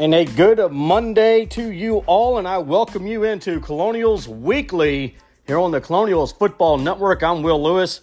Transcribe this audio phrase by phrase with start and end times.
[0.00, 5.58] And a good Monday to you all, and I welcome you into Colonials Weekly here
[5.58, 7.22] on the Colonials Football Network.
[7.22, 8.00] I'm Will Lewis.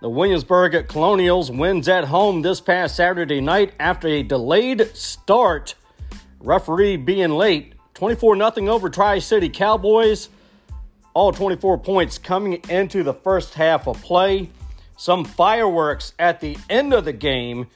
[0.00, 5.74] The Williamsburg Colonials wins at home this past Saturday night after a delayed start.
[6.40, 7.74] Referee being late.
[7.94, 10.28] 24 0 over Tri City Cowboys.
[11.12, 14.48] All 24 points coming into the first half of play.
[14.96, 17.66] Some fireworks at the end of the game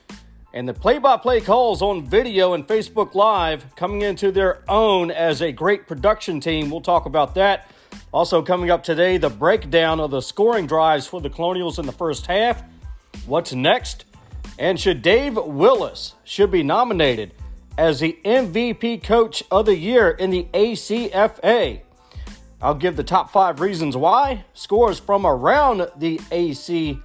[0.57, 5.11] and the play by play calls on video and Facebook Live coming into their own
[5.11, 6.71] as a great production team.
[6.71, 7.71] We'll talk about that.
[8.11, 11.93] Also, coming up today, the breakdown of the scoring drives for the Colonials in the
[11.93, 12.63] first half.
[13.27, 14.07] What's next?
[14.59, 17.35] And should Dave Willis should be nominated
[17.77, 21.83] as the MVP coach of the year in the ACFA?
[22.63, 24.47] I'll give the top five reasons why.
[24.55, 27.01] Scores from around the ACFA.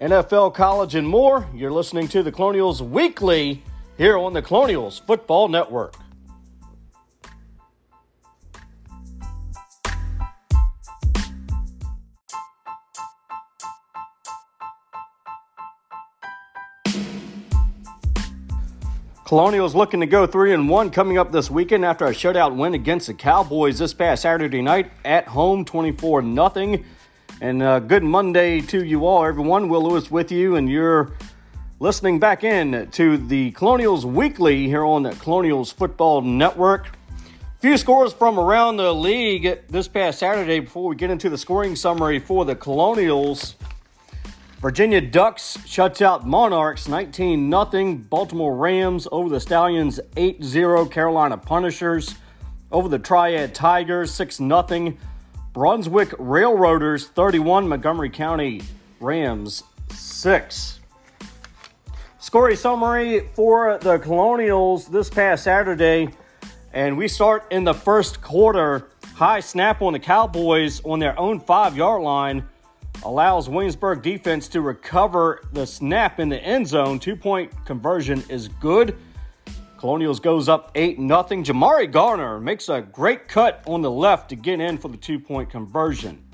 [0.00, 1.48] NFL, college, and more.
[1.52, 3.64] You're listening to the Colonials Weekly
[3.96, 5.96] here on the Colonials Football Network.
[19.24, 22.74] Colonials looking to go 3 and 1 coming up this weekend after a shutout win
[22.74, 26.84] against the Cowboys this past Saturday night at home 24 0.
[27.40, 29.68] And uh, good Monday to you all, everyone.
[29.68, 31.12] Will Lewis with you, and you're
[31.78, 36.88] listening back in to the Colonials Weekly here on the Colonials Football Network.
[36.88, 41.38] A few scores from around the league this past Saturday before we get into the
[41.38, 43.54] scoring summary for the Colonials.
[44.60, 47.94] Virginia Ducks shuts out Monarchs 19 0.
[48.10, 50.86] Baltimore Rams over the Stallions 8 0.
[50.86, 52.16] Carolina Punishers
[52.72, 54.94] over the Triad Tigers 6 0.
[55.52, 58.60] Brunswick Railroaders 31, Montgomery County
[59.00, 60.80] Rams 6.
[62.18, 66.10] Scoring summary for the Colonials this past Saturday,
[66.74, 68.88] and we start in the first quarter.
[69.14, 72.46] High snap on the Cowboys on their own five yard line
[73.04, 76.98] allows Williamsburg defense to recover the snap in the end zone.
[76.98, 78.98] Two point conversion is good.
[79.78, 81.06] Colonials goes up 8 0.
[81.06, 85.20] Jamari Garner makes a great cut on the left to get in for the two
[85.20, 86.24] point conversion.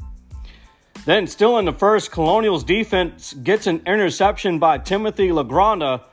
[1.04, 6.04] Then, still in the first, Colonials defense gets an interception by Timothy LaGranda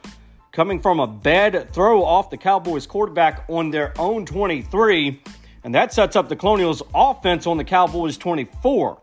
[0.51, 5.21] coming from a bad throw off the Cowboys quarterback on their own 23.
[5.63, 8.99] And that sets up the Colonials offense on the Cowboys 24.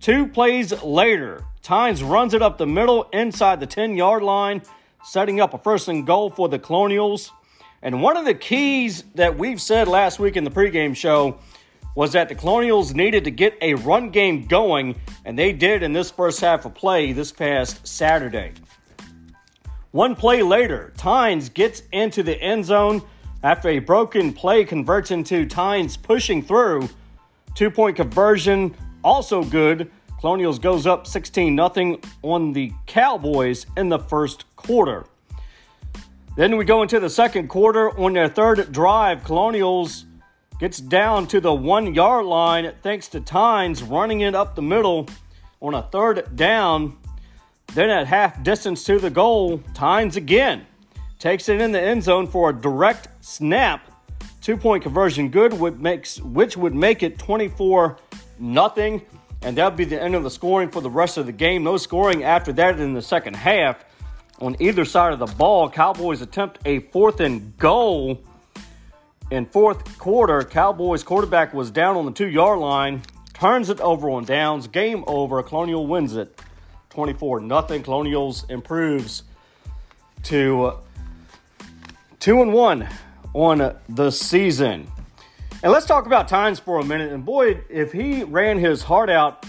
[0.00, 4.60] Two plays later, Tynes runs it up the middle inside the 10 yard line,
[5.02, 7.32] setting up a first and goal for the Colonials.
[7.82, 11.38] And one of the keys that we've said last week in the pregame show
[11.94, 14.94] was that the Colonials needed to get a run game going,
[15.24, 18.52] and they did in this first half of play this past Saturday.
[19.92, 23.02] One play later, Tynes gets into the end zone
[23.42, 26.88] after a broken play converts into Tynes pushing through.
[27.54, 29.90] Two point conversion, also good.
[30.20, 35.06] Colonials goes up 16 0 on the Cowboys in the first quarter.
[36.36, 37.98] Then we go into the second quarter.
[37.98, 40.04] On their third drive, Colonials
[40.60, 45.08] gets down to the one yard line thanks to Tynes running it up the middle
[45.62, 46.98] on a third down.
[47.72, 50.66] Then at half distance to the goal, Tynes again
[51.18, 53.90] takes it in the end zone for a direct snap.
[54.42, 57.96] Two point conversion good, would makes, which would make it 24
[58.38, 59.00] nothing,
[59.40, 61.64] and that would be the end of the scoring for the rest of the game.
[61.64, 63.85] No scoring after that in the second half
[64.40, 65.70] on either side of the ball.
[65.70, 68.22] Cowboys attempt a fourth and goal.
[69.30, 73.02] In fourth quarter, Cowboys quarterback was down on the two yard line,
[73.32, 74.68] turns it over on downs.
[74.68, 75.42] Game over.
[75.42, 76.40] Colonial wins it
[76.90, 77.82] 24 nothing.
[77.82, 79.24] Colonials improves
[80.24, 80.76] to uh,
[82.20, 82.88] 2 and 1
[83.34, 84.90] on the season.
[85.62, 87.12] And let's talk about Tynes for a minute.
[87.12, 89.44] And boy, if he ran his heart out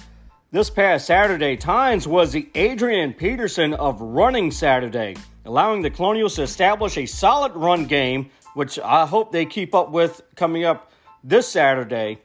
[0.51, 5.15] this past Saturday, Tynes was the Adrian Peterson of running Saturday,
[5.45, 9.91] allowing the Colonials to establish a solid run game, which I hope they keep up
[9.91, 10.91] with coming up
[11.21, 12.19] this Saturday.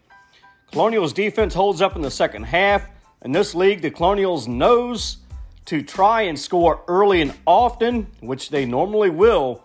[0.70, 2.88] Colonials defense holds up in the second half.
[3.24, 5.18] In this league, the Colonials knows
[5.64, 9.64] to try and score early and often, which they normally will,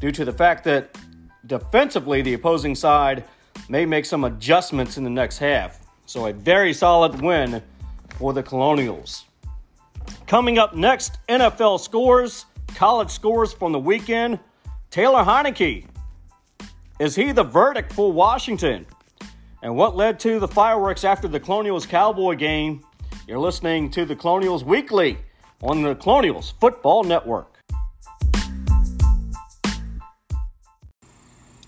[0.00, 0.96] due to the fact that
[1.46, 3.24] defensively the opposing side
[3.68, 5.86] may make some adjustments in the next half.
[6.06, 7.62] So a very solid win
[8.14, 9.24] for the Colonials.
[10.26, 14.38] Coming up next, NFL scores, college scores from the weekend.
[14.90, 15.86] Taylor Heinicke.
[16.98, 18.86] Is he the verdict for Washington?
[19.62, 22.84] And what led to the fireworks after the Colonials Cowboy game?
[23.26, 25.18] You're listening to the Colonials Weekly
[25.62, 27.58] on the Colonials Football Network.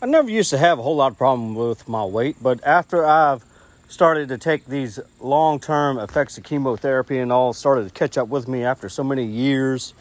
[0.03, 3.07] I never used to have a whole lot of problem with my weight, but after
[3.07, 3.45] I've
[3.93, 8.49] started to take these long-term effects of chemotherapy and all started to catch up with
[8.49, 9.93] me after so many years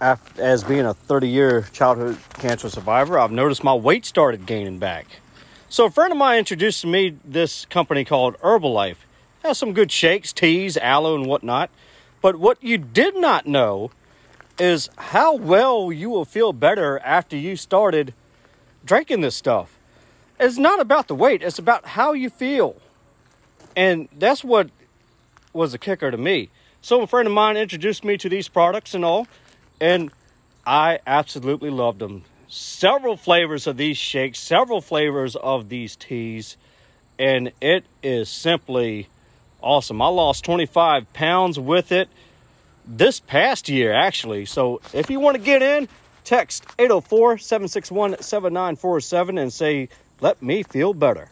[0.00, 5.06] as being a 30-year childhood cancer survivor, I've noticed my weight started gaining back.
[5.68, 8.98] So a friend of mine introduced to me this company called Herbalife.
[9.42, 11.70] It has some good shakes, teas, aloe, and whatnot.
[12.20, 13.90] But what you did not know
[14.60, 18.14] is how well you will feel better after you started
[18.84, 19.73] drinking this stuff.
[20.38, 22.76] It's not about the weight, it's about how you feel.
[23.76, 24.70] And that's what
[25.52, 26.50] was a kicker to me.
[26.80, 29.26] So a friend of mine introduced me to these products and all,
[29.80, 30.10] and
[30.66, 36.56] I absolutely loved them several flavors of these shakes, several flavors of these teas,
[37.18, 39.08] and it is simply
[39.60, 40.00] awesome.
[40.00, 42.08] I lost 25 pounds with it
[42.86, 44.44] this past year, actually.
[44.44, 45.88] So if you want to get in,
[46.22, 49.88] text 804 761 7947 and say,
[50.24, 51.28] Let me feel better.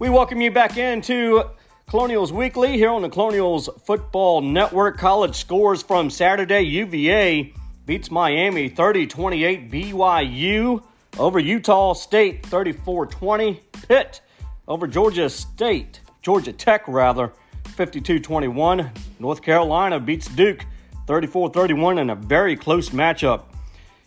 [0.00, 1.44] We welcome you back into
[1.86, 4.98] Colonials Weekly here on the Colonials Football Network.
[4.98, 6.62] College scores from Saturday.
[6.62, 7.54] UVA
[7.86, 9.70] beats Miami 30 28.
[9.70, 10.82] BYU
[11.20, 13.60] over Utah State 34 20.
[13.86, 14.22] Pitt
[14.66, 17.32] over Georgia State, Georgia Tech rather,
[17.76, 18.90] 52 21.
[19.20, 20.66] North Carolina beats Duke
[21.08, 23.44] 34 31 in a very close matchup.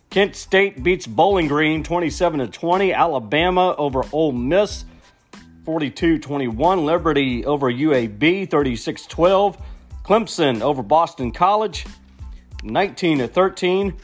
[0.08, 2.92] Kent State beats Bowling Green 27 20.
[2.92, 4.84] Alabama over Ole Miss
[5.64, 6.86] 42 21.
[6.86, 9.58] Liberty over UAB 36 12.
[10.04, 11.86] Clemson over Boston College
[12.62, 13.96] 19 13.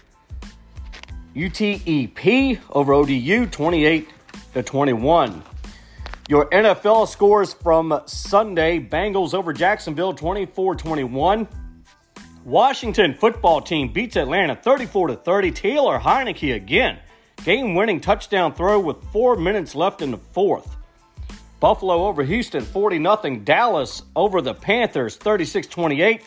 [1.37, 4.09] UTEP over ODU 28
[4.65, 5.43] 21.
[6.29, 11.49] Your NFL scores from Sunday Bengals over Jacksonville 24 21.
[12.45, 15.51] Washington football team beats Atlanta 34 to 30.
[15.51, 16.99] Taylor Heinicke again.
[17.45, 20.77] Game winning touchdown throw with four minutes left in the fourth.
[21.61, 23.37] Buffalo over Houston 40 0.
[23.45, 26.23] Dallas over the Panthers 36 28.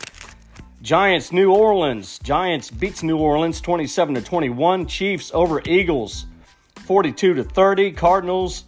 [0.81, 2.19] Giants New Orleans.
[2.19, 4.87] Giants beats New Orleans 27 to 21.
[4.87, 6.25] Chiefs over Eagles
[6.85, 7.91] 42 to 30.
[7.91, 8.65] Cardinals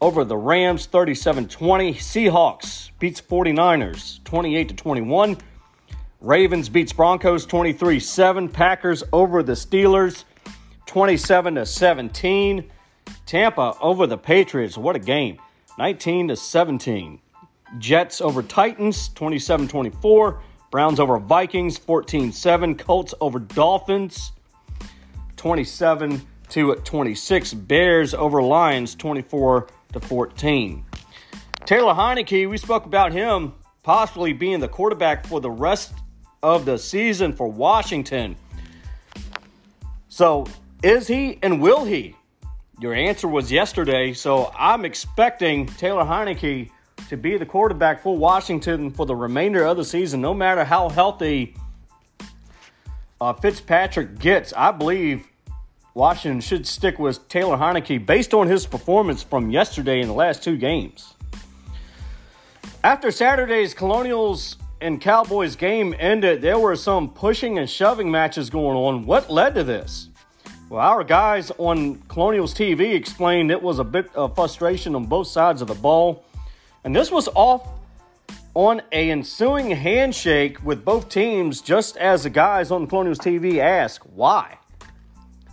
[0.00, 1.94] over the Rams 37 20.
[1.94, 5.36] Seahawks beats 49ers 28 to 21.
[6.26, 8.48] Ravens beats Broncos 23 7.
[8.48, 10.24] Packers over the Steelers
[10.86, 12.68] 27 to 17.
[13.26, 14.76] Tampa over the Patriots.
[14.76, 15.38] What a game.
[15.78, 17.20] 19 to 17.
[17.78, 20.42] Jets over Titans 27 24.
[20.72, 22.74] Browns over Vikings 14 7.
[22.74, 24.32] Colts over Dolphins
[25.36, 27.54] 27 to 26.
[27.54, 30.84] Bears over Lions 24 to 14.
[31.64, 35.92] Taylor Heinicke, we spoke about him possibly being the quarterback for the rest
[36.46, 38.36] of the season for Washington.
[40.08, 40.46] So,
[40.80, 42.14] is he and will he?
[42.78, 46.70] Your answer was yesterday, so I'm expecting Taylor Heinicke
[47.08, 50.88] to be the quarterback for Washington for the remainder of the season, no matter how
[50.88, 51.56] healthy
[53.20, 54.52] uh, Fitzpatrick gets.
[54.52, 55.26] I believe
[55.94, 60.44] Washington should stick with Taylor Heinicke based on his performance from yesterday in the last
[60.44, 61.12] two games.
[62.84, 68.76] After Saturday's Colonials and Cowboys game ended, there were some pushing and shoving matches going
[68.76, 69.06] on.
[69.06, 70.10] What led to this?
[70.68, 75.28] Well, our guys on Colonials TV explained it was a bit of frustration on both
[75.28, 76.24] sides of the ball.
[76.84, 77.68] And this was off
[78.54, 84.06] on a ensuing handshake with both teams, just as the guys on Colonials TV asked
[84.10, 84.58] why.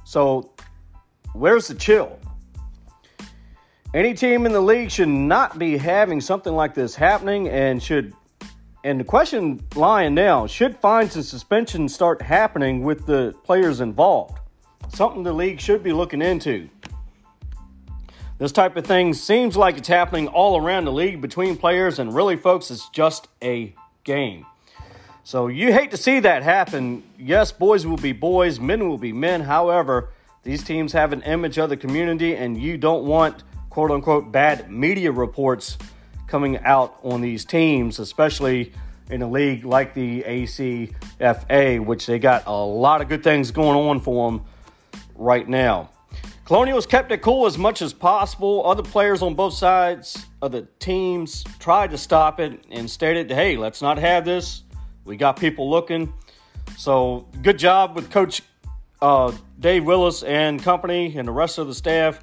[0.04, 0.52] So,
[1.34, 2.20] where's the chill?
[3.94, 8.14] Any team in the league should not be having something like this happening and should
[8.84, 14.40] and the question lying now should fines and suspensions start happening with the players involved?
[14.90, 16.70] something the league should be looking into.
[18.38, 22.14] This type of thing seems like it's happening all around the league between players, and
[22.14, 23.74] really, folks, it's just a
[24.04, 24.46] game.
[25.24, 27.04] So you hate to see that happen.
[27.18, 29.42] Yes, boys will be boys, men will be men.
[29.42, 30.10] However,
[30.44, 34.70] these teams have an image of the community, and you don't want quote unquote bad
[34.70, 35.78] media reports
[36.28, 38.74] coming out on these teams, especially
[39.10, 43.78] in a league like the ACFA, which they got a lot of good things going
[43.78, 44.46] on for them
[45.16, 45.90] right now.
[46.46, 48.66] Colonials kept it cool as much as possible.
[48.66, 53.56] Other players on both sides of the teams tried to stop it and stated, hey,
[53.56, 54.64] let's not have this.
[55.06, 56.14] We got people looking.
[56.78, 58.42] So, good job with Coach
[59.02, 62.20] uh, Dave Willis and company and the rest of the staff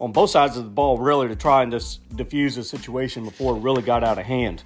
[0.00, 3.56] on both sides of the ball, really, to try and just diffuse the situation before
[3.56, 4.62] it really got out of hand.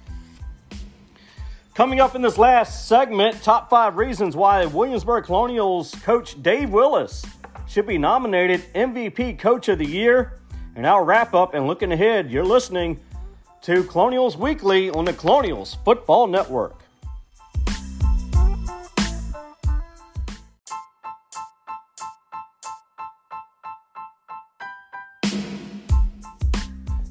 [1.73, 7.25] Coming up in this last segment, top five reasons why Williamsburg Colonials coach Dave Willis
[7.67, 10.39] should be nominated MVP Coach of the Year.
[10.75, 12.99] And our wrap up and looking ahead, you're listening
[13.61, 16.82] to Colonials Weekly on the Colonials Football Network.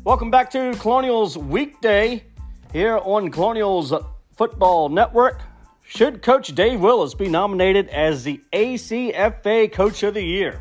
[0.05, 2.25] Welcome back to Colonials Weekday
[2.73, 3.95] here on Colonials
[4.37, 5.41] Football Network.
[5.85, 10.61] Should Coach Dave Willis be nominated as the ACFA Coach of the Year?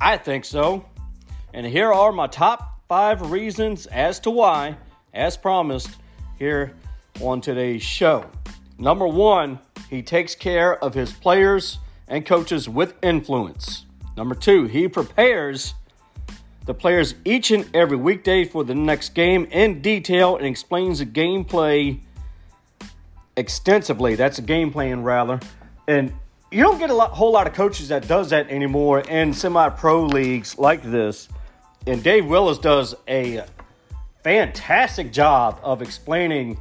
[0.00, 0.84] I think so.
[1.54, 4.76] And here are my top five reasons as to why,
[5.14, 5.90] as promised,
[6.40, 6.74] here
[7.20, 8.28] on today's show.
[8.78, 13.86] Number one, he takes care of his players and coaches with influence.
[14.16, 15.74] Number two, he prepares
[16.68, 21.06] the players each and every weekday for the next game in detail and explains the
[21.06, 21.98] gameplay
[23.38, 24.16] extensively.
[24.16, 25.40] That's a game plan, rather.
[25.86, 26.12] And
[26.50, 30.04] you don't get a lot, whole lot of coaches that does that anymore in semi-pro
[30.04, 31.30] leagues like this.
[31.86, 33.44] And Dave Willis does a
[34.22, 36.60] fantastic job of explaining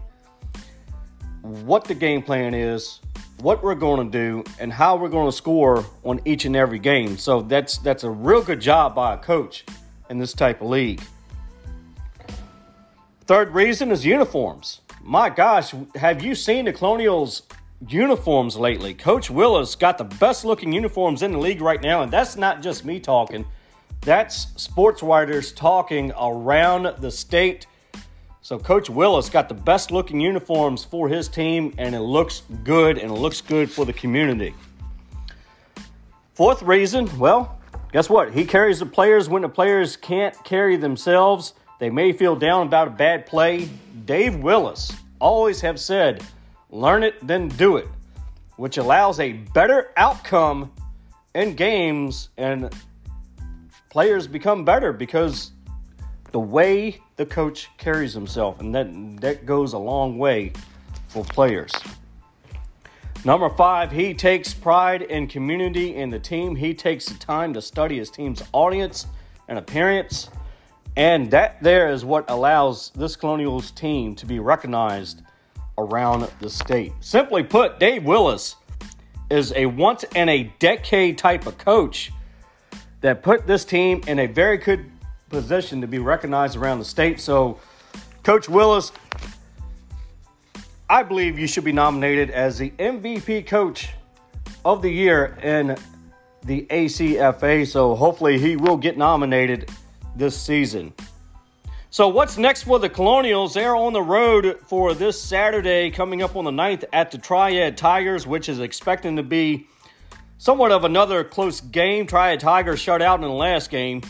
[1.41, 3.01] what the game plan is,
[3.41, 6.79] what we're going to do, and how we're going to score on each and every
[6.79, 7.17] game.
[7.17, 9.65] So that's that's a real good job by a coach
[10.09, 11.01] in this type of league.
[13.25, 14.81] Third reason is uniforms.
[15.01, 17.43] My gosh, have you seen the Colonials
[17.87, 18.93] uniforms lately?
[18.93, 22.61] Coach Willis got the best looking uniforms in the league right now, and that's not
[22.61, 23.45] just me talking.
[24.01, 27.67] That's sports writers talking around the state.
[28.41, 32.97] So Coach Willis got the best looking uniforms for his team, and it looks good,
[32.97, 34.53] and it looks good for the community.
[36.33, 37.56] Fourth reason, well,
[37.91, 38.33] Guess what?
[38.33, 41.53] He carries the players when the players can't carry themselves.
[41.79, 43.69] They may feel down about a bad play.
[44.05, 46.23] Dave Willis always have said,
[46.69, 47.87] learn it, then do it,
[48.57, 50.71] which allows a better outcome
[51.33, 52.73] in games and
[53.89, 55.51] players become better because
[56.31, 60.51] the way the coach carries himself, and that, that goes a long way
[61.07, 61.71] for players.
[63.27, 66.55] Number five, he takes pride in community and the team.
[66.55, 69.05] He takes the time to study his team's audience
[69.49, 70.29] and appearance.
[70.95, 75.23] And that there is what allows this Colonials team to be recognized
[75.77, 76.93] around the state.
[77.01, 78.55] Simply put, Dave Willis
[79.29, 82.13] is a once in a decade type of coach
[83.01, 84.89] that put this team in a very good
[85.27, 87.19] position to be recognized around the state.
[87.19, 87.59] So,
[88.23, 88.93] Coach Willis,
[90.89, 93.89] I believe you should be nominated as the MVP coach
[94.63, 95.75] of the year in
[96.43, 97.67] the ACFA.
[97.67, 99.69] So hopefully he will get nominated
[100.15, 100.93] this season.
[101.89, 103.53] So, what's next for the Colonials?
[103.53, 107.77] They're on the road for this Saturday, coming up on the 9th at the Triad
[107.77, 109.67] Tigers, which is expecting to be
[110.37, 112.05] somewhat of another close game.
[112.05, 114.01] Triad Tigers shut out in the last game.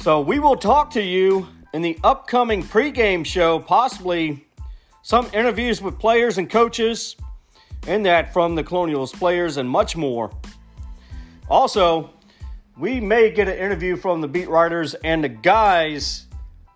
[0.00, 4.46] So, we will talk to you in the upcoming pregame show, possibly
[5.04, 7.14] some interviews with players and coaches,
[7.86, 10.30] and that from the Colonials players and much more.
[11.50, 12.10] Also,
[12.78, 16.26] we may get an interview from the beat writers and the guys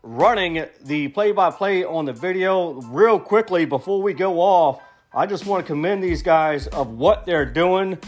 [0.02, 4.82] running the play by play on the video real quickly before we go off.
[5.14, 7.98] I just want to commend these guys of what they're doing.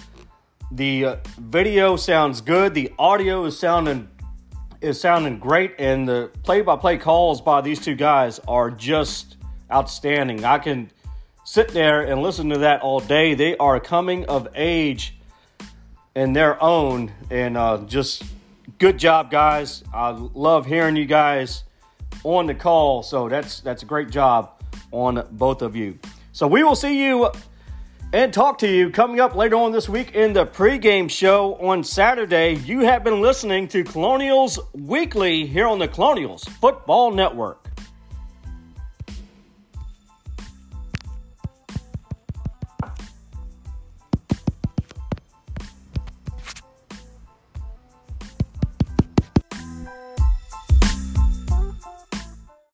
[0.70, 4.06] The uh, video sounds good, the audio is sounding
[4.82, 9.36] is sounding great and the play by play calls by these two guys are just
[9.72, 10.44] outstanding.
[10.44, 10.90] I can
[11.44, 13.34] sit there and listen to that all day.
[13.34, 15.16] They are coming of age
[16.14, 18.24] in their own, and uh, just
[18.78, 19.84] good job, guys.
[19.92, 21.64] I love hearing you guys
[22.24, 23.02] on the call.
[23.02, 24.62] So that's that's a great job
[24.92, 25.98] on both of you.
[26.32, 27.30] So we will see you
[28.12, 31.84] and talk to you coming up later on this week in the pregame show on
[31.84, 32.54] Saturday.
[32.54, 37.59] You have been listening to Colonials Weekly here on the Colonials Football Network.